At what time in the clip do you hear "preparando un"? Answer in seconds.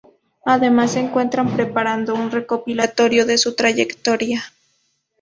1.55-2.31